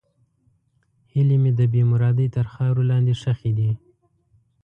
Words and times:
هیلې 1.11 1.37
مې 1.41 1.51
د 1.59 1.61
بېمرادۍ 1.73 2.27
تر 2.35 2.45
خاورو 2.53 2.83
لاندې 2.91 3.13
ښخې 3.21 3.51
دي. 3.57 3.71